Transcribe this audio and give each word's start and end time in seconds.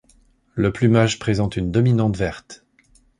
Le 0.55 0.71
plumage 0.73 1.19
présente 1.19 1.57
une 1.57 1.69
dominante 1.69 2.17
verte. 2.17 2.65